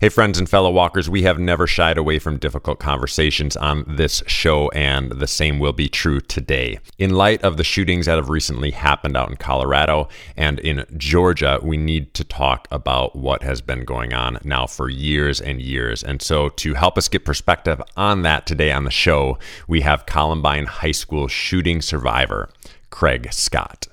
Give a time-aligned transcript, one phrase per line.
[0.00, 4.22] Hey, friends and fellow walkers, we have never shied away from difficult conversations on this
[4.28, 6.78] show, and the same will be true today.
[6.98, 10.06] In light of the shootings that have recently happened out in Colorado
[10.36, 14.88] and in Georgia, we need to talk about what has been going on now for
[14.88, 16.04] years and years.
[16.04, 19.36] And so, to help us get perspective on that today on the show,
[19.66, 22.50] we have Columbine High School shooting survivor,
[22.90, 23.88] Craig Scott.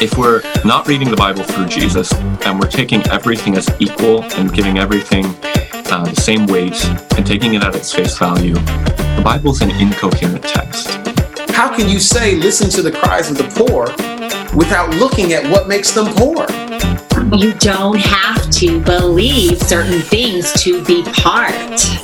[0.00, 4.52] If we're not reading the Bible through Jesus and we're taking everything as equal and
[4.52, 6.84] giving everything uh, the same weight
[7.16, 10.88] and taking it at its face value, the Bible's an incoherent text.
[11.50, 13.86] How can you say, listen to the cries of the poor
[14.56, 16.46] without looking at what makes them poor?
[17.36, 21.52] You don't have to believe certain things to be part.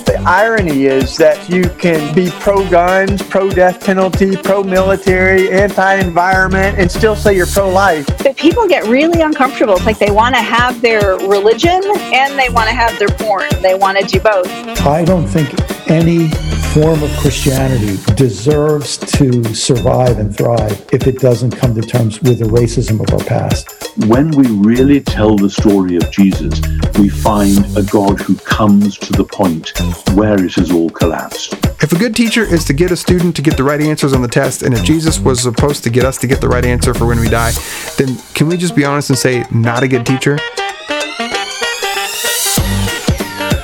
[0.05, 5.95] The irony is that you can be pro guns, pro death penalty, pro military, anti
[5.95, 8.07] environment, and still say you're pro life.
[8.19, 9.75] But people get really uncomfortable.
[9.75, 13.49] It's like they want to have their religion and they want to have their porn.
[13.63, 14.49] They want to do both.
[14.85, 15.49] I don't think
[15.89, 16.31] any
[16.73, 22.39] form of Christianity deserves to survive and thrive if it doesn't come to terms with
[22.39, 23.69] the racism of our past.
[24.07, 26.63] When we really tell the story of Jesus,
[26.99, 29.79] we find a God who comes to the point
[30.15, 31.53] where it has all collapsed.
[31.83, 34.23] If a good teacher is to get a student to get the right answers on
[34.23, 36.95] the test, and if Jesus was supposed to get us to get the right answer
[36.95, 37.53] for when we die,
[37.99, 40.39] then can we just be honest and say, not a good teacher?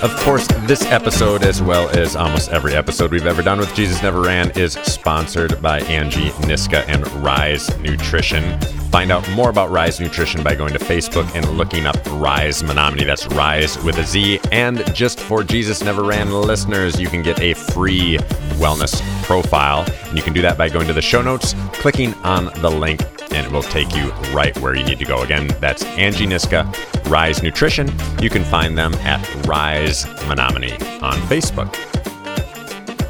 [0.00, 4.00] Of course, this episode, as well as almost every episode we've ever done with Jesus
[4.00, 8.60] Never Ran, is sponsored by Angie Niska and Rize Nutrition.
[8.92, 13.02] Find out more about Rize Nutrition by going to Facebook and looking up Rize Menominee.
[13.02, 14.38] That's Rize with a Z.
[14.52, 18.18] And just for Jesus Never Ran listeners, you can get a free
[18.60, 19.84] wellness profile.
[20.04, 23.00] And you can do that by going to the show notes, clicking on the link,
[23.32, 25.22] and it will take you right where you need to go.
[25.22, 26.64] Again, that's Angie Niska,
[27.08, 27.90] Rize Nutrition.
[28.20, 31.74] You can find them at Rize Menominee on Facebook.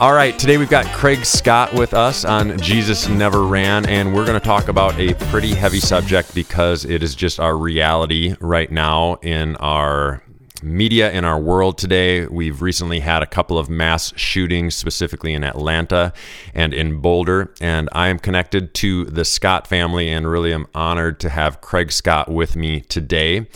[0.01, 4.25] All right, today we've got Craig Scott with us on Jesus Never Ran, and we're
[4.25, 8.71] going to talk about a pretty heavy subject because it is just our reality right
[8.71, 10.23] now in our
[10.63, 12.27] media in our world today.
[12.27, 16.13] We've recently had a couple of mass shootings, specifically in Atlanta
[16.55, 17.53] and in Boulder.
[17.61, 21.93] And I am connected to the Scott family and really am honored to have Craig
[21.93, 23.47] Scott with me today.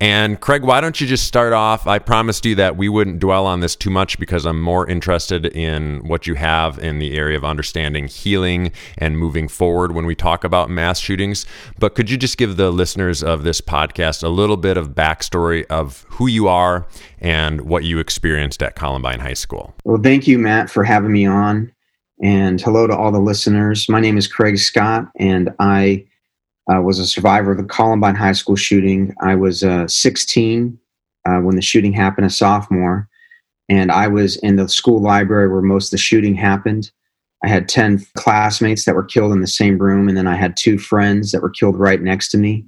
[0.00, 1.86] And Craig, why don't you just start off?
[1.86, 5.46] I promised you that we wouldn't dwell on this too much because I'm more interested
[5.46, 10.14] in what you have in the area of understanding healing and moving forward when we
[10.14, 11.46] talk about mass shootings.
[11.80, 15.66] But could you just give the listeners of this podcast a little bit of backstory
[15.66, 16.86] of who you are
[17.20, 19.74] and what you experienced at Columbine High School?
[19.84, 21.72] Well, thank you, Matt, for having me on.
[22.22, 23.88] And hello to all the listeners.
[23.88, 26.04] My name is Craig Scott, and I
[26.72, 29.14] uh, was a survivor of the Columbine High School shooting.
[29.22, 30.78] I was uh, 16
[31.26, 33.08] uh, when the shooting happened, a sophomore,
[33.68, 36.90] and I was in the school library where most of the shooting happened.
[37.44, 40.56] I had 10 classmates that were killed in the same room, and then I had
[40.56, 42.64] two friends that were killed right next to me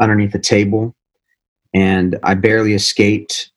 [0.00, 0.94] underneath the table.
[1.74, 3.50] And I barely escaped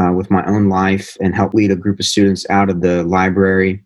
[0.00, 3.02] uh, with my own life and helped lead a group of students out of the
[3.04, 3.82] library.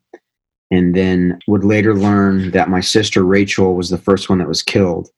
[0.71, 4.63] And then would later learn that my sister Rachel was the first one that was
[4.63, 5.11] killed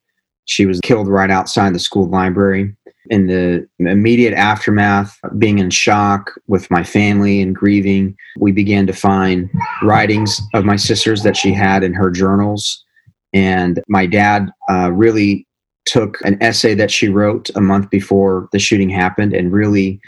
[0.47, 2.75] she was killed right outside the school library.
[3.09, 8.93] In the immediate aftermath, being in shock with my family and grieving, we began to
[8.93, 9.49] find
[9.83, 12.85] writings of my sister's that she had in her journals.
[13.33, 15.47] And my dad uh, really
[15.85, 20.01] took an essay that she wrote a month before the shooting happened and really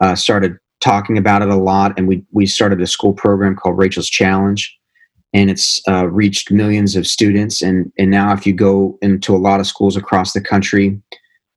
[0.00, 1.92] uh, started talking about it a lot.
[1.98, 4.79] And we, we started a school program called Rachel's Challenge
[5.32, 7.62] and it's uh, reached millions of students.
[7.62, 11.00] And, and now, if you go into a lot of schools across the country,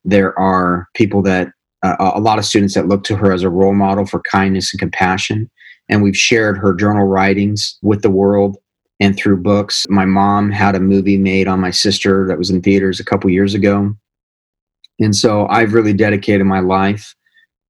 [0.04, 1.48] there are people that,
[1.82, 4.72] uh, a lot of students that look to her as a role model for kindness
[4.72, 5.50] and compassion.
[5.88, 8.56] And we've shared her journal writings with the world
[9.00, 9.86] and through books.
[9.88, 13.28] My mom had a movie made on my sister that was in theaters a couple
[13.28, 13.94] years ago.
[15.00, 17.14] And so I've really dedicated my life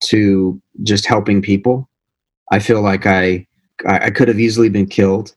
[0.05, 1.89] to just helping people.
[2.53, 3.47] I feel like I
[3.87, 5.35] I could have easily been killed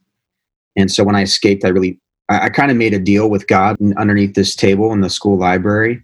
[0.78, 3.48] and so when I escaped, I really, I, I kind of made a deal with
[3.48, 6.02] God underneath this table in the school library.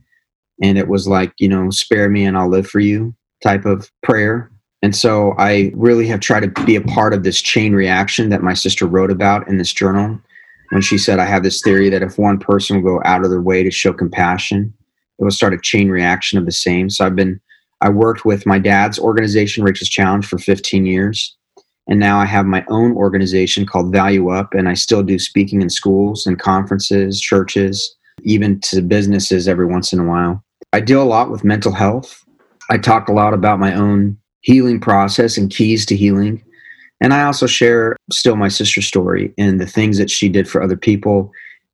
[0.62, 3.90] And it was like, you know, spare me and I'll live for you type of
[4.02, 4.52] prayer.
[4.82, 8.42] And so I really have tried to be a part of this chain reaction that
[8.42, 10.20] my sister wrote about in this journal
[10.72, 13.30] when she said, I have this theory that if one person will go out of
[13.30, 14.74] their way to show compassion,
[15.20, 16.90] it will start a chain reaction of the same.
[16.90, 17.40] So I've been,
[17.82, 21.38] I worked with my dad's organization, Rachel's Challenge, for 15 years.
[21.88, 25.62] And now I have my own organization called Value Up, and I still do speaking
[25.62, 30.44] in schools and conferences, churches, even to businesses every once in a while.
[30.72, 32.24] I deal a lot with mental health.
[32.70, 36.44] I talk a lot about my own healing process and keys to healing.
[37.02, 40.62] And I also share still my sister's story and the things that she did for
[40.64, 41.32] other people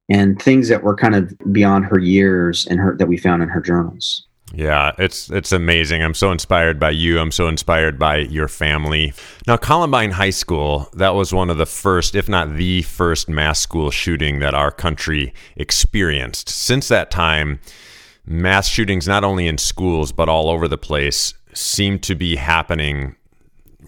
[0.10, 3.50] and things that were kind of beyond her years and her that we found in
[3.50, 4.28] her journals.
[4.54, 6.01] Yeah, it's it's amazing.
[6.01, 7.19] I'm so inspired by you.
[7.19, 9.13] I'm so inspired by your family.
[9.46, 13.60] Now, Columbine High School, that was one of the first, if not the first mass
[13.60, 16.50] school shooting that our country experienced.
[16.50, 17.60] Since that time,
[18.25, 23.16] mass shootings not only in schools but all over the place seem to be happening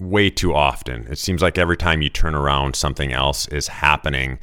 [0.01, 1.06] way too often.
[1.07, 4.39] It seems like every time you turn around, something else is happening.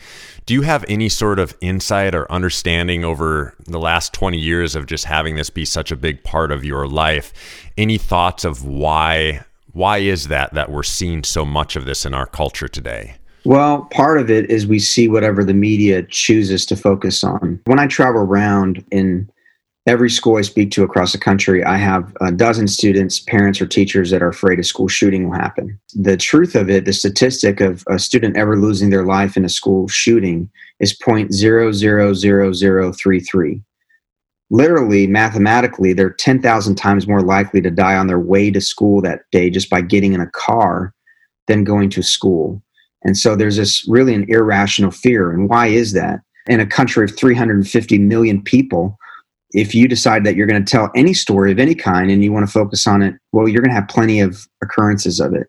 [0.46, 4.86] Do you have any sort of insight or understanding over the last 20 years of
[4.86, 7.32] just having this be such a big part of your life?
[7.76, 12.14] Any thoughts of why why is that that we're seeing so much of this in
[12.14, 13.14] our culture today?
[13.44, 17.60] Well, part of it is we see whatever the media chooses to focus on.
[17.64, 19.30] When I travel around in
[19.88, 23.66] every school I speak to across the country, I have a dozen students, parents, or
[23.66, 25.80] teachers that are afraid a school shooting will happen.
[25.94, 29.48] The truth of it, the statistic of a student ever losing their life in a
[29.48, 33.62] school shooting is 0.000033.
[34.50, 39.20] Literally, mathematically, they're 10,000 times more likely to die on their way to school that
[39.32, 40.92] day just by getting in a car
[41.46, 42.62] than going to school.
[43.04, 45.30] And so there's this really an irrational fear.
[45.30, 46.20] And why is that?
[46.46, 48.98] In a country of 350 million people,
[49.52, 52.32] if you decide that you're going to tell any story of any kind and you
[52.32, 55.48] want to focus on it, well, you're going to have plenty of occurrences of it.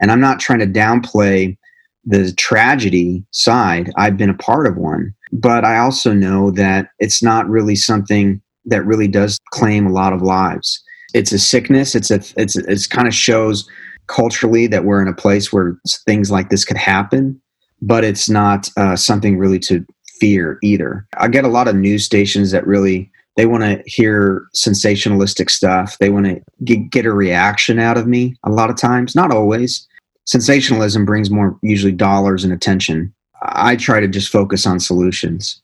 [0.00, 1.56] And I'm not trying to downplay
[2.04, 3.90] the tragedy side.
[3.96, 8.40] I've been a part of one, but I also know that it's not really something
[8.66, 10.82] that really does claim a lot of lives.
[11.14, 11.94] It's a sickness.
[11.94, 13.68] It's a it's it's kind of shows
[14.06, 17.40] culturally that we're in a place where things like this could happen,
[17.80, 19.84] but it's not uh, something really to
[20.18, 21.06] fear either.
[21.18, 25.98] I get a lot of news stations that really they want to hear sensationalistic stuff.
[25.98, 29.86] They want to get, a reaction out of me a lot of times, not always.
[30.24, 33.12] Sensationalism brings more usually dollars and attention.
[33.42, 35.60] I try to just focus on solutions.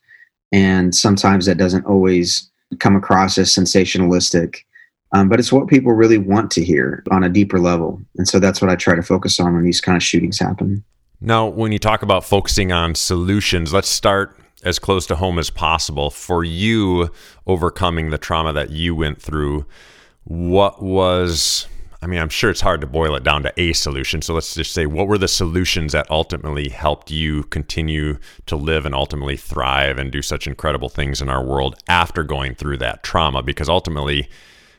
[0.51, 4.57] And sometimes that doesn't always come across as sensationalistic.
[5.13, 8.01] Um, but it's what people really want to hear on a deeper level.
[8.17, 10.83] And so that's what I try to focus on when these kind of shootings happen.
[11.19, 15.49] Now, when you talk about focusing on solutions, let's start as close to home as
[15.49, 17.09] possible for you
[17.47, 19.65] overcoming the trauma that you went through.
[20.23, 21.67] What was
[22.03, 24.21] i mean i'm sure it's hard to boil it down to a solution.
[24.21, 28.17] So let's just say what were the solutions that ultimately helped you continue
[28.47, 32.55] to live and ultimately thrive and do such incredible things in our world after going
[32.55, 33.43] through that trauma?
[33.43, 34.29] Because ultimately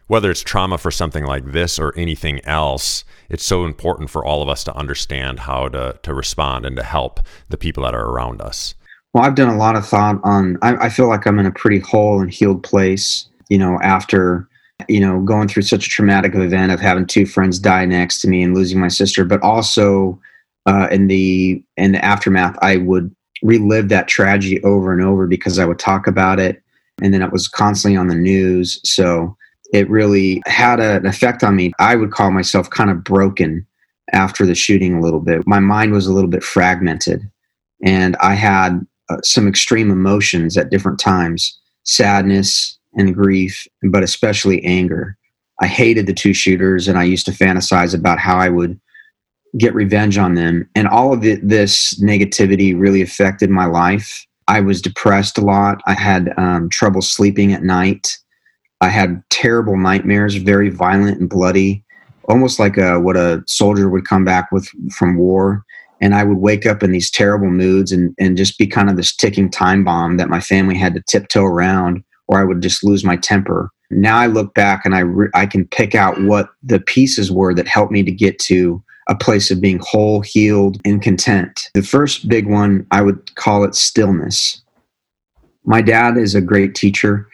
[0.09, 4.43] whether it's trauma for something like this or anything else it's so important for all
[4.43, 8.11] of us to understand how to to respond and to help the people that are
[8.11, 8.75] around us
[9.13, 10.59] well, I've done a lot of thought on.
[10.63, 13.29] I, I, feel like I'm in a pretty whole and healed place.
[13.49, 14.49] You know, after
[14.89, 18.29] you know going through such a traumatic event of having two friends die next to
[18.29, 20.19] me and losing my sister, but also
[20.67, 25.59] uh, in the in the aftermath, I would relive that tragedy over and over because
[25.59, 26.63] I would talk about it,
[27.03, 28.81] and then it was constantly on the news.
[28.85, 29.37] So
[29.75, 31.73] it really had a, an effect on me.
[31.79, 33.67] I would call myself kind of broken
[34.13, 35.47] after the shooting a little bit.
[35.47, 37.31] My mind was a little bit fragmented,
[37.83, 44.63] and I had uh, some extreme emotions at different times sadness and grief, but especially
[44.65, 45.17] anger.
[45.61, 48.81] I hated the two shooters and I used to fantasize about how I would
[49.59, 50.69] get revenge on them.
[50.75, 54.27] And all of it, this negativity really affected my life.
[54.49, 55.81] I was depressed a lot.
[55.87, 58.19] I had um, trouble sleeping at night.
[58.81, 61.85] I had terrible nightmares, very violent and bloody,
[62.29, 65.65] almost like a, what a soldier would come back with from war
[66.03, 68.97] and I would wake up in these terrible moods and, and just be kind of
[68.97, 72.83] this ticking time bomb that my family had to tiptoe around, or I would just
[72.83, 73.71] lose my temper.
[73.91, 77.55] Now I look back and I, re- I can pick out what the pieces were
[77.55, 81.71] that helped me to get to a place of being whole, healed, and content.
[81.75, 84.61] The first big one, I would call it stillness.
[85.65, 87.29] My dad is a great teacher.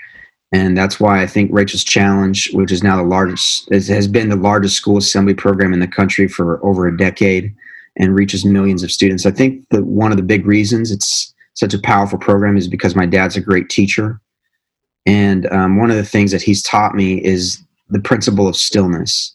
[0.52, 4.36] And that's why I think Rachel's Challenge, which is now the largest, has been the
[4.36, 7.54] largest school assembly program in the country for over a decade
[7.96, 9.26] and reaches millions of students.
[9.26, 12.94] I think that one of the big reasons it's such a powerful program is because
[12.94, 14.20] my dad's a great teacher.
[15.06, 19.34] And um, one of the things that he's taught me is the principle of stillness,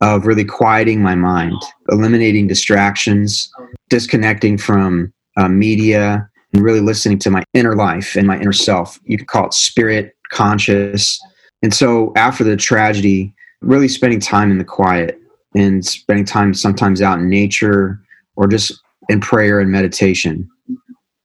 [0.00, 1.56] of really quieting my mind,
[1.88, 3.50] eliminating distractions,
[3.88, 9.00] disconnecting from uh, media, and really listening to my inner life and my inner self.
[9.04, 11.20] You could call it spirit, conscious.
[11.62, 15.19] And so after the tragedy, really spending time in the quiet
[15.54, 18.00] and spending time sometimes out in nature
[18.36, 20.48] or just in prayer and meditation.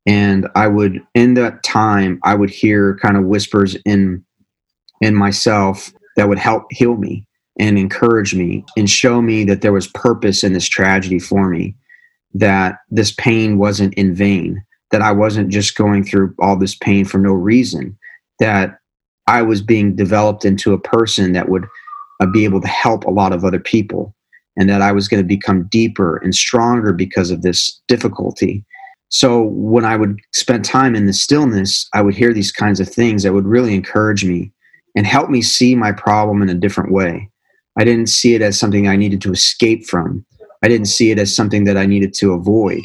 [0.05, 4.23] And I would, in that time, I would hear kind of whispers in
[5.01, 7.27] in myself that would help heal me
[7.59, 11.75] and encourage me and show me that there was purpose in this tragedy for me,
[12.33, 17.05] that this pain wasn't in vain, that I wasn't just going through all this pain
[17.05, 17.97] for no reason,
[18.39, 18.79] that
[19.27, 21.65] I was being developed into a person that would
[22.21, 24.14] uh, be able to help a lot of other people,
[24.57, 28.63] and that I was going to become deeper and stronger because of this difficulty.
[29.09, 32.89] So when I would spend time in the stillness, I would hear these kinds of
[32.89, 34.51] things that would really encourage me
[34.95, 37.29] and help me see my problem in a different way.
[37.77, 40.25] I didn't see it as something I needed to escape from.
[40.63, 42.81] I didn't see it as something that I needed to avoid.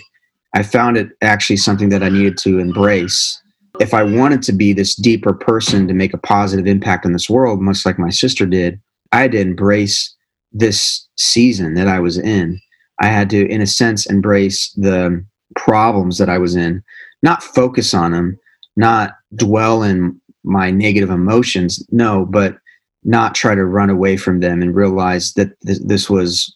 [0.55, 3.41] I found it actually something that I needed to embrace.
[3.79, 7.31] If I wanted to be this deeper person to make a positive impact in this
[7.31, 8.81] world, much like my sister did,
[9.12, 10.15] I had to embrace
[10.52, 12.61] this season that I was in.
[13.00, 15.25] I had to, in a sense, embrace the
[15.57, 16.83] problems that I was in,
[17.23, 18.38] not focus on them,
[18.76, 22.57] not dwell in my negative emotions, no, but
[23.04, 26.54] not try to run away from them and realize that th- this was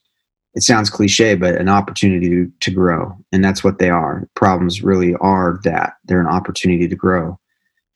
[0.54, 4.82] it sounds cliche but an opportunity to, to grow and that's what they are problems
[4.82, 7.38] really are that they're an opportunity to grow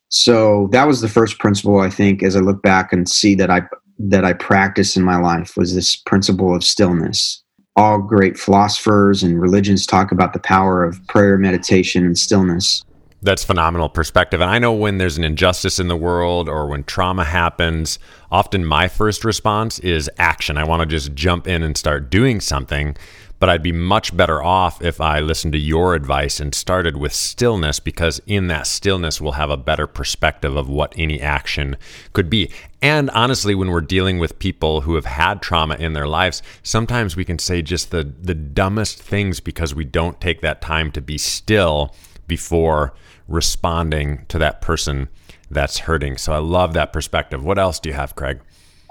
[0.08, 3.50] so that was the first principle i think as i look back and see that
[3.50, 3.60] i
[3.98, 7.42] that i practiced in my life was this principle of stillness
[7.76, 12.84] all great philosophers and religions talk about the power of prayer meditation and stillness
[13.20, 14.40] that's phenomenal perspective.
[14.40, 17.98] And I know when there's an injustice in the world or when trauma happens,
[18.30, 20.56] often my first response is action.
[20.56, 22.96] I want to just jump in and start doing something.
[23.40, 27.12] But I'd be much better off if I listened to your advice and started with
[27.12, 31.76] stillness because in that stillness, we'll have a better perspective of what any action
[32.12, 32.50] could be.
[32.82, 37.16] And honestly, when we're dealing with people who have had trauma in their lives, sometimes
[37.16, 41.00] we can say just the, the dumbest things because we don't take that time to
[41.00, 41.94] be still
[42.26, 42.92] before
[43.28, 45.08] responding to that person
[45.50, 46.16] that's hurting.
[46.16, 47.44] So I love that perspective.
[47.44, 48.40] What else do you have, Craig?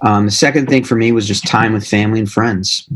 [0.05, 2.87] Um, the second thing for me was just time with family and friends.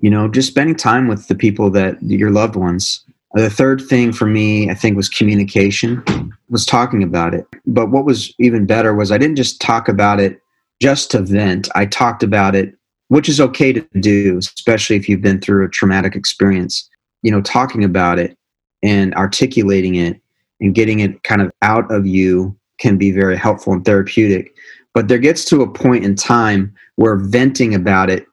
[0.00, 3.04] You know, just spending time with the people that your loved ones.
[3.34, 6.02] The third thing for me, I think, was communication.
[6.48, 7.46] Was talking about it.
[7.66, 10.40] But what was even better was I didn't just talk about it
[10.80, 11.68] just to vent.
[11.74, 12.74] I talked about it,
[13.08, 16.88] which is okay to do, especially if you've been through a traumatic experience.
[17.22, 18.36] You know, talking about it
[18.82, 20.20] and articulating it
[20.60, 24.54] and getting it kind of out of you can be very helpful and therapeutic.
[24.94, 28.26] But there gets to a point in time where venting about it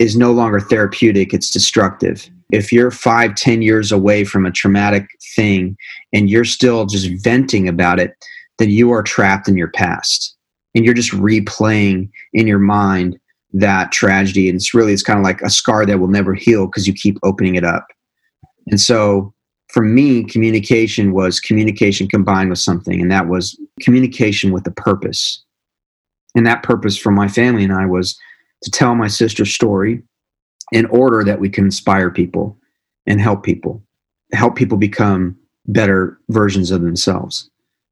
[0.00, 2.28] is no longer therapeutic, it's destructive.
[2.50, 5.76] If you're five, ten years away from a traumatic thing
[6.12, 8.14] and you're still just venting about it,
[8.58, 10.36] then you are trapped in your past.
[10.74, 13.18] And you're just replaying in your mind
[13.52, 14.48] that tragedy.
[14.48, 16.92] And it's really, it's kind of like a scar that will never heal because you
[16.92, 17.86] keep opening it up.
[18.68, 19.34] And so
[19.68, 25.44] for me, communication was communication combined with something, and that was communication with a purpose.
[26.34, 28.18] And that purpose for my family and I was
[28.62, 30.02] to tell my sister's story
[30.72, 32.56] in order that we can inspire people
[33.06, 33.82] and help people,
[34.32, 35.36] help people become
[35.66, 37.50] better versions of themselves.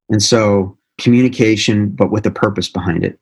[0.08, 3.18] And so, communication, but with a purpose behind it.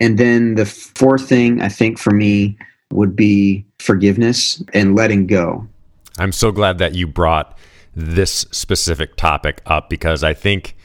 [0.00, 2.56] And then the fourth thing I think for me
[2.92, 5.66] would be forgiveness and letting go.
[6.18, 7.58] I'm so glad that you brought
[7.94, 10.76] this specific topic up because I think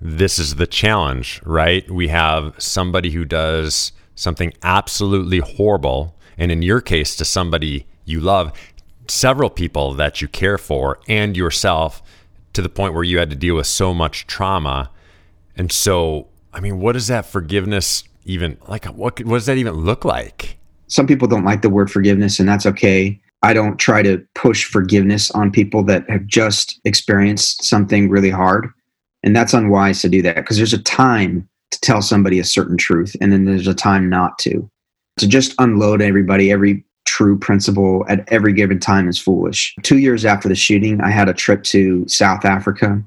[0.00, 1.88] this is the challenge, right?
[1.90, 8.20] We have somebody who does something absolutely horrible, and in your case, to somebody you
[8.20, 8.52] love,
[9.08, 12.02] several people that you care for, and yourself
[12.52, 14.90] to the point where you had to deal with so much trauma.
[15.56, 18.84] And so, I mean, what does that forgiveness even like?
[18.86, 20.58] What, what does that even look like?
[20.88, 23.20] Some people don't like the word forgiveness, and that's okay.
[23.42, 28.68] I don't try to push forgiveness on people that have just experienced something really hard.
[29.24, 32.76] And that's unwise to do that because there's a time to tell somebody a certain
[32.76, 34.68] truth and then there's a time not to.
[35.18, 39.74] To just unload everybody, every true principle at every given time is foolish.
[39.82, 43.02] Two years after the shooting, I had a trip to South Africa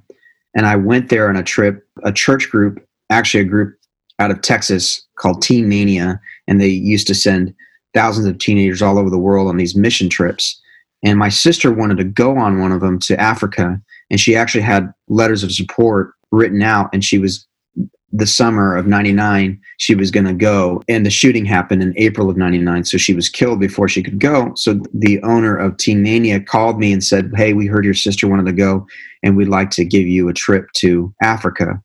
[0.55, 3.77] and I went there on a trip, a church group, actually a group
[4.19, 7.53] out of Texas called Teen Mania, and they used to send
[7.93, 10.59] thousands of teenagers all over the world on these mission trips.
[11.03, 13.79] And my sister wanted to go on one of them to Africa,
[14.09, 17.45] and she actually had letters of support written out, and she was
[18.17, 22.29] the summer of 99 she was going to go and the shooting happened in april
[22.29, 24.53] of 99 so she was killed before she could go.
[24.55, 28.27] So the owner of teen mania called me and said hey we heard your sister
[28.27, 28.85] wanted to go
[29.23, 31.81] and we'd like to give you a trip to africa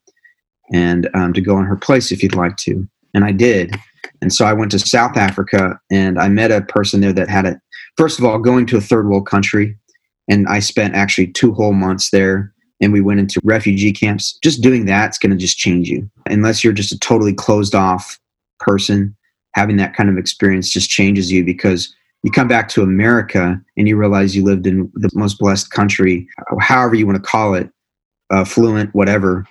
[0.72, 2.88] and um, to go in her place if you'd like to.
[3.14, 3.74] And i did.
[4.22, 7.46] And so I went to South Africa and I met a person there that had
[7.46, 7.58] it.
[7.96, 9.76] First of all, going to a third world country,
[10.28, 14.38] and I spent actually two whole months there and we went into refugee camps.
[14.42, 16.10] Just doing that's going to just change you.
[16.26, 18.18] Unless you're just a totally closed off
[18.58, 19.16] person,
[19.54, 23.88] having that kind of experience just changes you because you come back to America and
[23.88, 26.26] you realize you lived in the most blessed country,
[26.60, 27.70] however you want to call it,
[28.30, 29.46] uh, fluent, whatever.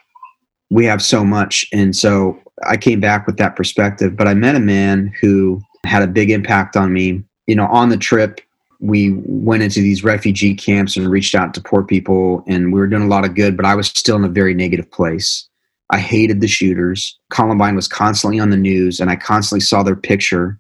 [0.70, 1.66] We have so much.
[1.74, 4.16] And so I came back with that perspective.
[4.16, 7.24] But I met a man who had a big impact on me.
[7.48, 8.42] You know, on the trip,
[8.80, 12.88] we went into these refugee camps and reached out to poor people, and we were
[12.88, 15.48] doing a lot of good, but I was still in a very negative place.
[15.90, 17.18] I hated the shooters.
[17.32, 20.60] Columbine was constantly on the news, and I constantly saw their picture.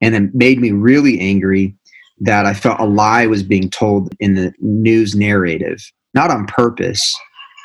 [0.00, 1.74] And it made me really angry
[2.20, 7.14] that I felt a lie was being told in the news narrative, not on purpose,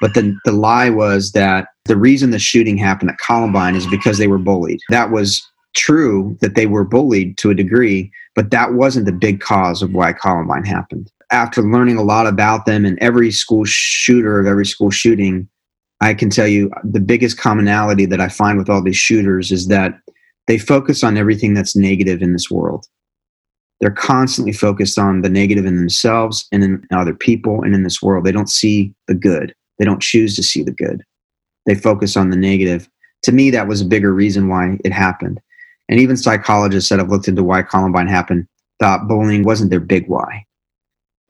[0.01, 4.17] but the, the lie was that the reason the shooting happened at Columbine is because
[4.17, 4.79] they were bullied.
[4.89, 9.41] That was true that they were bullied to a degree, but that wasn't the big
[9.41, 11.11] cause of why Columbine happened.
[11.29, 15.49] After learning a lot about them and every school shooter of every school shooting,
[15.99, 19.67] I can tell you the biggest commonality that I find with all these shooters is
[19.67, 19.99] that
[20.47, 22.85] they focus on everything that's negative in this world.
[23.81, 28.01] They're constantly focused on the negative in themselves and in other people and in this
[28.01, 28.23] world.
[28.23, 29.53] They don't see the good.
[29.79, 31.03] They don't choose to see the good.
[31.65, 32.87] They focus on the negative.
[33.23, 35.41] To me, that was a bigger reason why it happened.
[35.89, 38.47] And even psychologists that have looked into why Columbine happened
[38.79, 40.45] thought bullying wasn't their big why.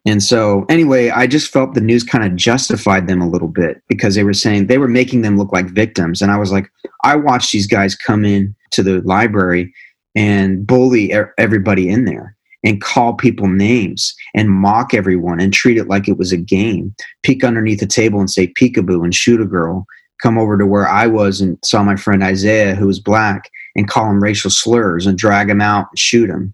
[0.06, 3.82] And so, anyway, I just felt the news kind of justified them a little bit
[3.88, 6.22] because they were saying they were making them look like victims.
[6.22, 6.70] And I was like,
[7.04, 9.74] I watched these guys come in to the library
[10.16, 15.88] and bully everybody in there and call people names and mock everyone and treat it
[15.88, 16.94] like it was a game.
[17.24, 19.86] Peek underneath the table and say peekaboo and shoot a girl.
[20.22, 23.50] Come over to where I was and saw my friend Isaiah, who was black,
[23.80, 26.54] and call him racial slurs and drag him out and shoot him.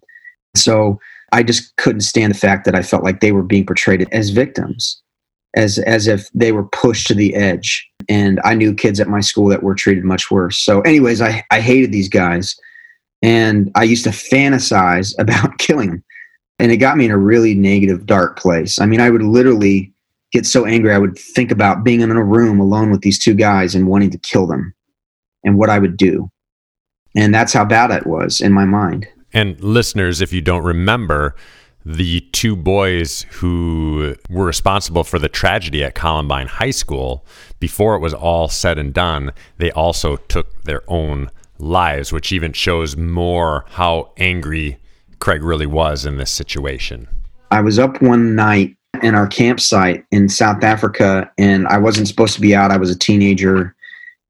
[0.55, 1.00] So
[1.32, 4.29] I just couldn't stand the fact that I felt like they were being portrayed as
[4.29, 5.01] victims,
[5.55, 7.86] as as if they were pushed to the edge.
[8.08, 10.58] And I knew kids at my school that were treated much worse.
[10.58, 12.55] So, anyways, I, I hated these guys.
[13.22, 16.03] And I used to fantasize about killing them.
[16.59, 18.79] And it got me in a really negative, dark place.
[18.79, 19.94] I mean, I would literally
[20.31, 23.33] get so angry, I would think about being in a room alone with these two
[23.33, 24.74] guys and wanting to kill them
[25.46, 26.29] and what I would do.
[27.15, 29.07] And that's how bad it was in my mind.
[29.33, 31.35] And listeners, if you don't remember,
[31.85, 37.25] the two boys who were responsible for the tragedy at Columbine High School,
[37.59, 42.53] before it was all said and done, they also took their own lives, which even
[42.53, 44.77] shows more how angry
[45.19, 47.07] Craig really was in this situation.
[47.51, 52.33] I was up one night in our campsite in South Africa, and I wasn't supposed
[52.35, 52.71] to be out.
[52.71, 53.75] I was a teenager.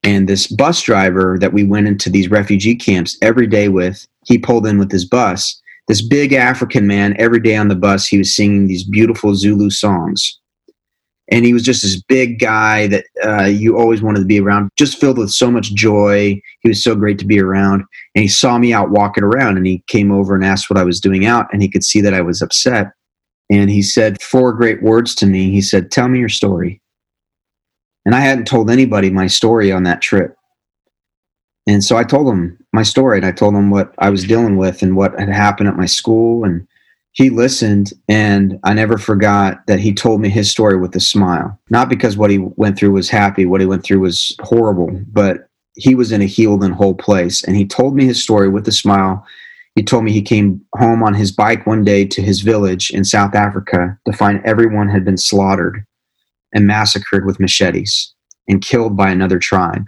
[0.05, 4.37] And this bus driver that we went into these refugee camps every day with, he
[4.37, 5.59] pulled in with his bus.
[5.87, 9.71] This big African man, every day on the bus, he was singing these beautiful Zulu
[9.71, 10.39] songs.
[11.31, 14.69] And he was just this big guy that uh, you always wanted to be around
[14.77, 16.39] just filled with so much joy.
[16.59, 17.83] He was so great to be around.
[18.13, 20.83] And he saw me out walking around and he came over and asked what i
[20.83, 22.91] was doing out and he could see that i was upset.
[23.49, 25.49] And he said four great words to me.
[25.49, 26.79] He said tell me your story
[28.05, 30.35] and i hadn't told anybody my story on that trip
[31.67, 34.57] and so i told him my story and i told him what i was dealing
[34.57, 36.67] with and what had happened at my school and
[37.15, 41.57] he listened and I never forgot that he told me his story with a smile.
[41.69, 45.47] Not because what he went through was happy, what he went through was horrible, but
[45.75, 47.41] he was in a healed and whole place.
[47.43, 49.25] And he told me his story with a smile.
[49.75, 53.05] He told me he came home on his bike one day to his village in
[53.05, 55.85] South Africa to find everyone had been slaughtered
[56.55, 58.15] and massacred with machetes
[58.47, 59.85] and killed by another tribe.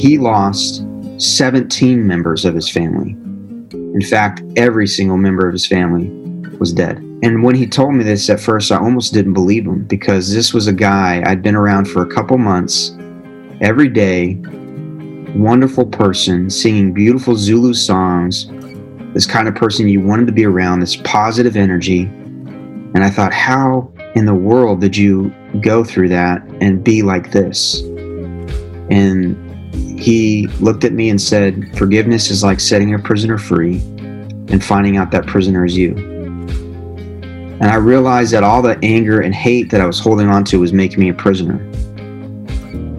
[0.00, 0.84] He lost
[1.18, 3.10] 17 members of his family.
[3.72, 6.08] In fact, every single member of his family
[6.58, 6.96] was dead.
[7.22, 10.54] And when he told me this at first, I almost didn't believe him because this
[10.54, 12.96] was a guy I'd been around for a couple months,
[13.60, 14.40] every day,
[15.34, 18.46] wonderful person, singing beautiful Zulu songs,
[19.12, 22.10] this kind of person you wanted to be around, this positive energy.
[22.94, 27.30] And I thought, how in the world did you go through that and be like
[27.30, 27.80] this?
[28.90, 29.36] And
[30.00, 33.76] he looked at me and said, Forgiveness is like setting a prisoner free
[34.48, 35.94] and finding out that prisoner is you.
[37.60, 40.58] And I realized that all the anger and hate that I was holding on to
[40.58, 41.60] was making me a prisoner.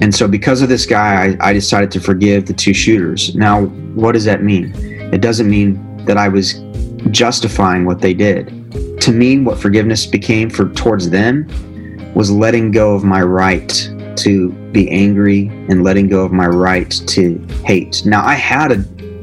[0.01, 3.35] And so, because of this guy, I, I decided to forgive the two shooters.
[3.35, 4.73] Now, what does that mean?
[5.13, 6.53] It doesn't mean that I was
[7.09, 8.60] justifying what they did.
[9.01, 11.47] To me, what forgiveness became for towards them
[12.13, 13.69] was letting go of my right
[14.17, 18.05] to be angry and letting go of my right to hate.
[18.05, 18.77] Now, I had a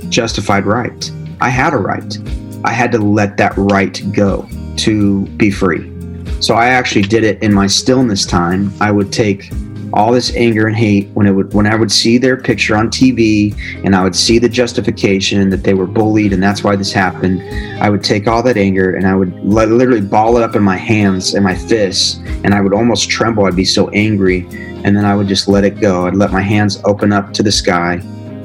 [0.09, 1.11] justified right.
[1.41, 2.19] I had a right.
[2.65, 4.49] I had to let that right go.
[4.79, 5.93] to be free.
[6.41, 8.73] So I actually did it in my stillness time.
[8.81, 9.51] I would take
[9.93, 12.89] all this anger and hate when it would when I would see their picture on
[12.89, 16.93] TV and I would see the justification that they were bullied and that's why this
[16.93, 17.43] happened.
[17.83, 20.77] I would take all that anger and I would literally ball it up in my
[20.77, 23.47] hands and my fists and I would almost tremble.
[23.47, 24.47] I'd be so angry
[24.85, 26.07] and then I would just let it go.
[26.07, 27.95] I'd let my hands open up to the sky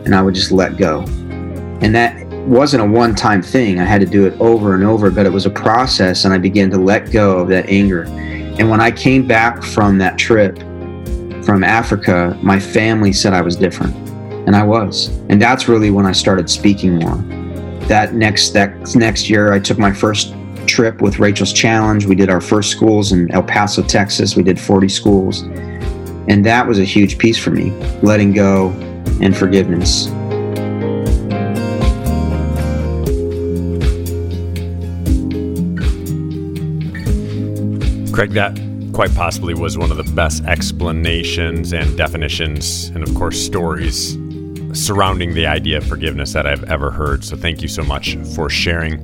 [0.06, 1.02] and I would just let go.
[1.82, 3.80] And that wasn't a one time thing.
[3.80, 6.38] I had to do it over and over, but it was a process and I
[6.38, 8.04] began to let go of that anger.
[8.04, 10.60] And when I came back from that trip,
[11.46, 13.96] from Africa, my family said I was different,
[14.48, 15.10] and I was.
[15.30, 17.18] And that's really when I started speaking more.
[17.88, 20.34] That next that next year, I took my first
[20.68, 22.06] trip with Rachel's Challenge.
[22.06, 24.36] We did our first schools in El Paso, Texas.
[24.36, 25.42] We did 40 schools,
[26.28, 28.70] and that was a huge piece for me, letting go
[29.22, 30.08] and forgiveness.
[38.14, 43.44] Craig, that quite possibly was one of the best explanations and definitions, and of course,
[43.44, 44.18] stories
[44.74, 47.24] surrounding the idea of forgiveness that I've ever heard.
[47.24, 49.00] So, thank you so much for sharing.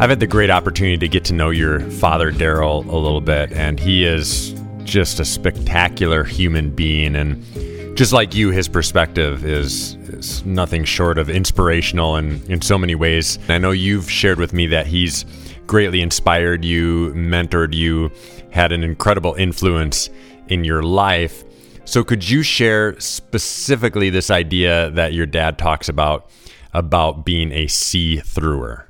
[0.00, 3.52] I've had the great opportunity to get to know your father, Darrell, a little bit,
[3.52, 7.14] and he is just a spectacular human being.
[7.14, 12.78] And just like you, his perspective is, is nothing short of inspirational and in so
[12.78, 13.38] many ways.
[13.48, 15.24] I know you've shared with me that he's
[15.66, 18.10] greatly inspired you, mentored you,
[18.52, 20.10] had an incredible influence
[20.48, 21.42] in your life.
[21.84, 26.30] So, could you share specifically this idea that your dad talks about
[26.72, 28.88] about being a see througher?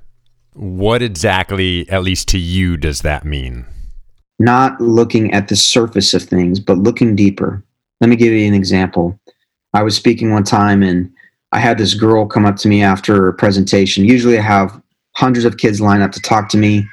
[0.54, 3.64] What exactly, at least to you, does that mean?
[4.38, 7.64] Not looking at the surface of things, but looking deeper.
[8.00, 9.18] Let me give you an example.
[9.72, 11.10] I was speaking one time and
[11.52, 14.04] I had this girl come up to me after a presentation.
[14.04, 14.82] Usually I have
[15.16, 16.86] hundreds of kids line up to talk to me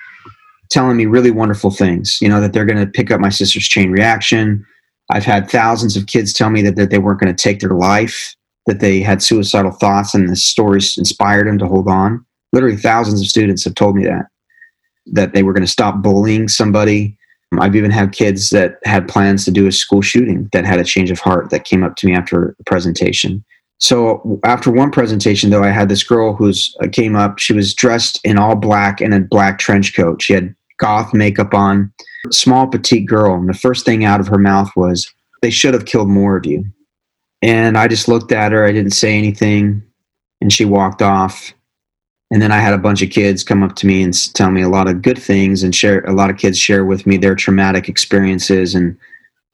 [0.69, 3.67] telling me really wonderful things, you know, that they're going to pick up my sister's
[3.67, 4.65] chain reaction.
[5.09, 7.71] I've had thousands of kids tell me that, that they weren't going to take their
[7.71, 8.35] life,
[8.67, 12.23] that they had suicidal thoughts, and the stories inspired them to hold on.
[12.53, 14.27] Literally, thousands of students have told me that,
[15.07, 17.17] that they were going to stop bullying somebody.
[17.59, 20.83] I've even had kids that had plans to do a school shooting that had a
[20.83, 23.43] change of heart that came up to me after a presentation.
[23.79, 27.39] So after one presentation, though, I had this girl who's uh, came up.
[27.39, 30.21] She was dressed in all black and a black trench coat.
[30.21, 31.93] She had goth makeup on,
[32.31, 33.35] small petite girl.
[33.35, 35.11] And the first thing out of her mouth was,
[35.41, 36.65] They should have killed more of you.
[37.41, 38.65] And I just looked at her.
[38.65, 39.83] I didn't say anything.
[40.41, 41.53] And she walked off.
[42.31, 44.61] And then I had a bunch of kids come up to me and tell me
[44.61, 47.35] a lot of good things and share a lot of kids share with me their
[47.35, 48.97] traumatic experiences and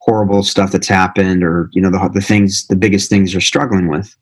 [0.01, 3.87] horrible stuff that's happened or you know the, the things the biggest things they're struggling
[3.87, 4.15] with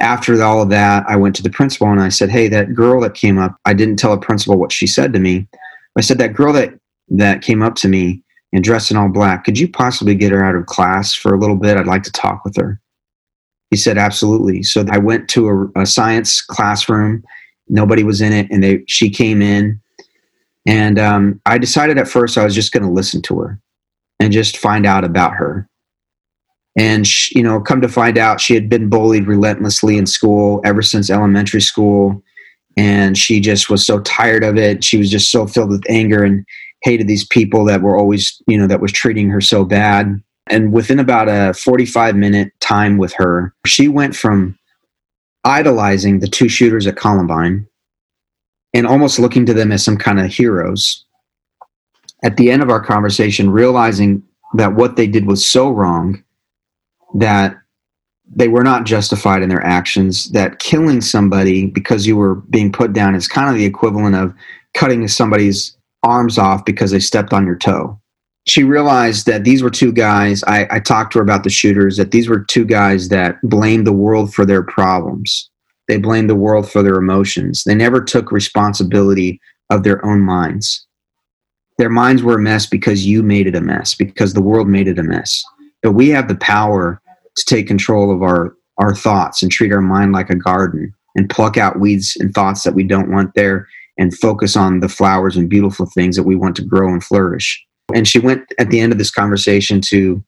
[0.00, 3.00] after all of that i went to the principal and i said hey that girl
[3.00, 5.46] that came up i didn't tell the principal what she said to me
[5.96, 6.74] I said, that girl that,
[7.08, 10.44] that came up to me and dressed in all black, could you possibly get her
[10.44, 11.76] out of class for a little bit?
[11.76, 12.80] I'd like to talk with her.
[13.70, 14.62] He said, absolutely.
[14.62, 17.22] So I went to a, a science classroom.
[17.68, 18.50] Nobody was in it.
[18.50, 19.80] And they, she came in.
[20.66, 23.58] And um, I decided at first I was just going to listen to her
[24.20, 25.68] and just find out about her.
[26.76, 30.60] And, she, you know, come to find out she had been bullied relentlessly in school
[30.64, 32.22] ever since elementary school
[32.76, 34.84] and she just was so tired of it.
[34.84, 36.44] She was just so filled with anger and
[36.82, 40.20] hated these people that were always you know that was treating her so bad.
[40.48, 44.58] And within about a 45 minute time with her she went from
[45.44, 47.66] idolizing the two shooters at columbine
[48.74, 51.04] and almost looking to them as some kind of heroes.
[52.24, 54.22] At the end of our conversation realizing
[54.54, 56.22] that what they did was so wrong
[57.14, 57.56] that
[58.34, 62.92] they were not justified in their actions, that killing somebody because you were being put
[62.92, 64.34] down is kind of the equivalent of
[64.74, 67.98] cutting somebody's arms off because they stepped on your toe.
[68.46, 70.42] She realized that these were two guys.
[70.44, 73.86] I, I talked to her about the shooters, that these were two guys that blamed
[73.86, 75.48] the world for their problems.
[75.86, 77.64] They blamed the world for their emotions.
[77.64, 79.40] They never took responsibility
[79.70, 80.86] of their own minds.
[81.78, 84.88] Their minds were a mess because you made it a mess, because the world made
[84.88, 85.42] it a mess.
[85.82, 87.01] But we have the power
[87.36, 91.28] to take control of our our thoughts and treat our mind like a garden and
[91.28, 93.68] pluck out weeds and thoughts that we don't want there
[93.98, 97.64] and focus on the flowers and beautiful things that we want to grow and flourish.
[97.94, 100.24] And she went at the end of this conversation to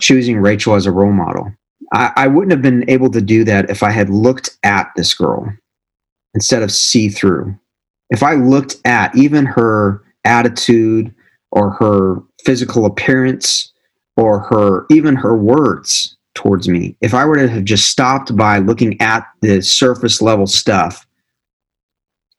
[0.00, 1.52] choosing Rachel as a role model.
[1.94, 5.14] I, I wouldn't have been able to do that if I had looked at this
[5.14, 5.50] girl
[6.34, 7.58] instead of see through.
[8.10, 11.14] If I looked at even her attitude
[11.50, 13.72] or her physical appearance
[14.16, 16.96] or her even her words towards me.
[17.00, 21.04] If I were to have just stopped by looking at the surface level stuff,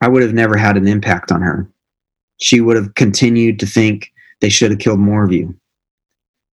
[0.01, 1.69] I would have never had an impact on her.
[2.39, 5.53] she would have continued to think they should have killed more of you.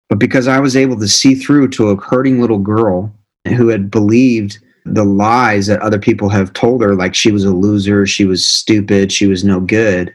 [0.09, 3.15] But because I was able to see through to a hurting little girl
[3.57, 7.55] who had believed the lies that other people have told her, like she was a
[7.55, 10.15] loser, she was stupid, she was no good,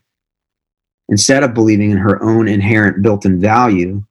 [1.08, 4.04] instead of believing in her own inherent built in value,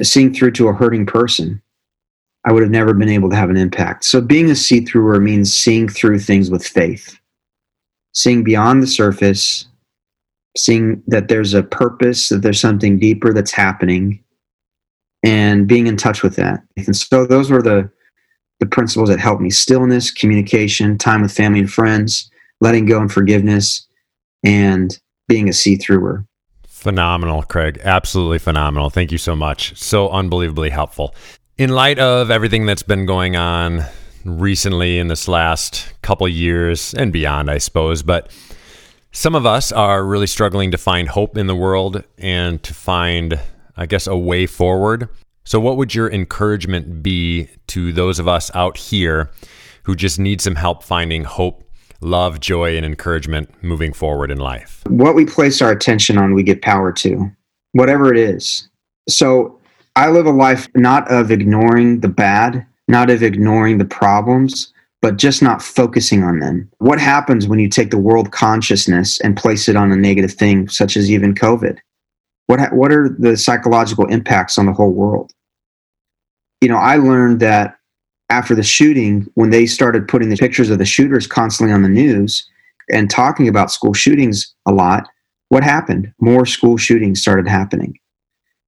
[0.00, 1.60] seeing through to a hurting person,
[2.44, 4.04] I would have never been able to have an impact.
[4.04, 7.18] So being a see througher means seeing through things with faith,
[8.12, 9.66] seeing beyond the surface,
[10.56, 14.22] seeing that there's a purpose, that there's something deeper that's happening,
[15.22, 16.62] and being in touch with that.
[16.76, 17.90] And so those were the
[18.60, 23.10] the principles that helped me stillness, communication, time with family and friends, letting go and
[23.10, 23.88] forgiveness,
[24.44, 26.24] and being a see througher.
[26.68, 27.80] Phenomenal, Craig.
[27.82, 28.88] Absolutely phenomenal.
[28.88, 29.76] Thank you so much.
[29.76, 31.12] So unbelievably helpful.
[31.62, 33.84] In light of everything that's been going on
[34.24, 38.32] recently in this last couple years and beyond, I suppose, but
[39.12, 43.38] some of us are really struggling to find hope in the world and to find,
[43.76, 45.08] I guess, a way forward.
[45.44, 49.30] So, what would your encouragement be to those of us out here
[49.84, 51.62] who just need some help finding hope,
[52.00, 54.82] love, joy, and encouragement moving forward in life?
[54.88, 57.30] What we place our attention on, we give power to,
[57.70, 58.68] whatever it is.
[59.08, 59.60] So,
[59.94, 65.18] I live a life not of ignoring the bad, not of ignoring the problems, but
[65.18, 66.70] just not focusing on them.
[66.78, 70.68] What happens when you take the world consciousness and place it on a negative thing,
[70.68, 71.78] such as even COVID?
[72.46, 75.32] What, ha- what are the psychological impacts on the whole world?
[76.60, 77.76] You know, I learned that
[78.30, 81.88] after the shooting, when they started putting the pictures of the shooters constantly on the
[81.88, 82.48] news
[82.90, 85.06] and talking about school shootings a lot,
[85.50, 86.12] what happened?
[86.20, 87.98] More school shootings started happening.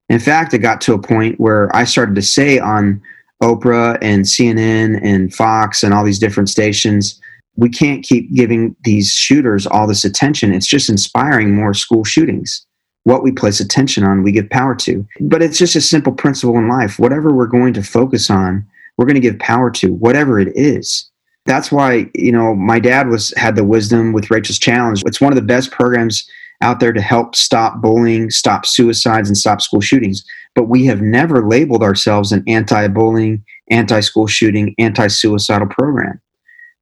[0.09, 3.03] In fact, it got to a point where I started to say on
[3.43, 7.21] Oprah and CNN and Fox and all these different stations,
[7.57, 10.53] we can't keep giving these shooters all this attention.
[10.53, 12.67] It's just inspiring more school shootings.
[13.05, 15.07] What we place attention on, we give power to.
[15.21, 16.99] But it's just a simple principle in life.
[16.99, 21.11] Whatever we're going to focus on, we're going to give power to, whatever it is.
[21.47, 25.03] That's why, you know, my dad was had the wisdom with Rachel's Challenge.
[25.05, 26.27] It's one of the best programs
[26.65, 30.25] out there to help stop bullying, stop suicides, and stop school shootings.
[30.55, 36.21] But we have never labeled ourselves an anti bullying, anti school shooting, anti suicidal program.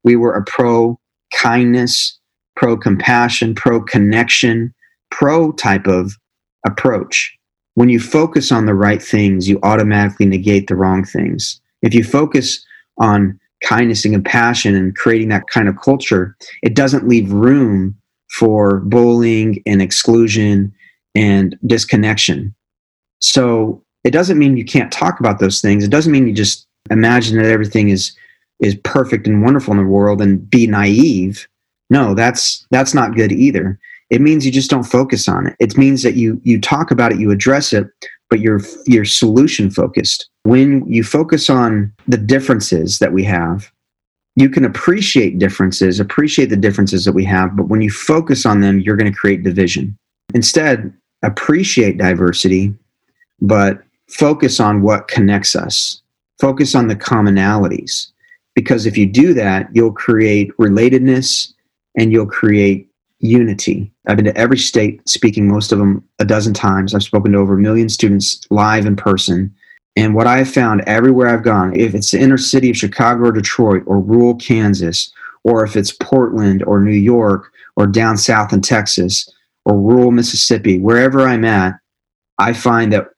[0.04, 0.98] We were a pro
[1.34, 2.18] kindness,
[2.56, 4.72] pro compassion, pro connection,
[5.10, 6.16] pro type of
[6.66, 7.36] approach.
[7.74, 11.60] When you focus on the right things, you automatically negate the wrong things.
[11.82, 12.64] If you focus
[12.98, 17.96] on kindness and compassion and creating that kind of culture, it doesn't leave room
[18.32, 20.72] for bullying and exclusion
[21.14, 22.54] and disconnection.
[23.20, 25.84] So it doesn't mean you can't talk about those things.
[25.84, 28.16] It doesn't mean you just imagine that everything is
[28.60, 31.48] is perfect and wonderful in the world and be naive.
[31.90, 33.78] No, that's that's not good either.
[34.10, 35.56] It means you just don't focus on it.
[35.58, 37.86] It means that you you talk about it, you address it,
[38.30, 40.28] but you're you're solution focused.
[40.44, 43.71] When you focus on the differences that we have,
[44.36, 48.60] you can appreciate differences, appreciate the differences that we have, but when you focus on
[48.60, 49.96] them, you're going to create division.
[50.34, 50.92] Instead,
[51.22, 52.74] appreciate diversity,
[53.40, 56.00] but focus on what connects us.
[56.40, 58.08] Focus on the commonalities.
[58.54, 61.52] Because if you do that, you'll create relatedness
[61.96, 62.88] and you'll create
[63.20, 63.90] unity.
[64.06, 66.94] I've been to every state, speaking most of them a dozen times.
[66.94, 69.54] I've spoken to over a million students live in person.
[69.96, 73.26] And what I have found everywhere I've gone, if it's the inner city of Chicago
[73.26, 75.12] or Detroit or rural Kansas,
[75.44, 79.28] or if it's Portland or New York or down south in Texas
[79.64, 81.74] or rural Mississippi, wherever I'm at,
[82.38, 83.08] I find that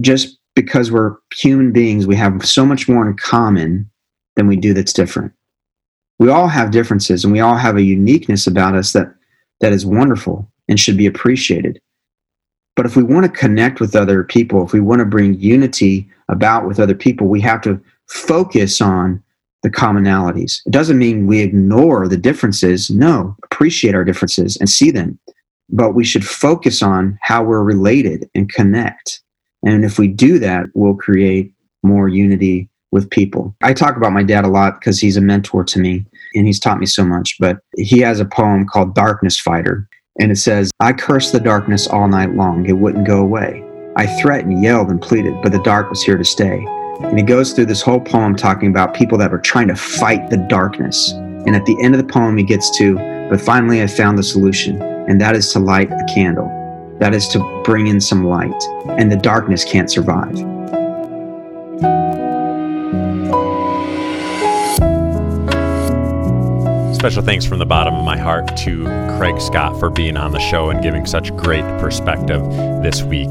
[0.00, 3.90] just because we're human beings, we have so much more in common
[4.36, 5.32] than we do that's different.
[6.18, 9.12] We all have differences and we all have a uniqueness about us that,
[9.60, 11.80] that is wonderful and should be appreciated.
[12.76, 16.08] But if we want to connect with other people, if we want to bring unity
[16.28, 19.22] about with other people, we have to focus on
[19.62, 20.60] the commonalities.
[20.66, 22.90] It doesn't mean we ignore the differences.
[22.90, 25.18] No, appreciate our differences and see them.
[25.70, 29.22] But we should focus on how we're related and connect.
[29.64, 33.56] And if we do that, we'll create more unity with people.
[33.62, 36.60] I talk about my dad a lot because he's a mentor to me and he's
[36.60, 37.36] taught me so much.
[37.40, 39.88] But he has a poem called Darkness Fighter.
[40.20, 42.66] And it says, I cursed the darkness all night long.
[42.66, 43.64] It wouldn't go away.
[43.96, 46.66] I threatened, yelled, and pleaded, but the dark was here to stay.
[47.00, 50.30] And he goes through this whole poem talking about people that were trying to fight
[50.30, 51.12] the darkness.
[51.12, 52.96] And at the end of the poem, he gets to,
[53.30, 56.48] but finally I found the solution, and that is to light a candle.
[56.98, 58.54] That is to bring in some light,
[58.88, 60.34] and the darkness can't survive.
[67.04, 68.84] Special thanks from the bottom of my heart to
[69.18, 72.40] Craig Scott for being on the show and giving such great perspective
[72.82, 73.28] this week.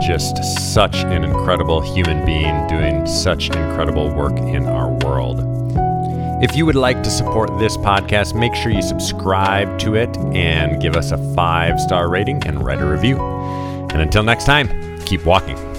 [0.00, 5.40] Just such an incredible human being doing such incredible work in our world.
[6.42, 10.80] If you would like to support this podcast, make sure you subscribe to it and
[10.80, 13.18] give us a five star rating and write a review.
[13.20, 15.69] And until next time, keep walking.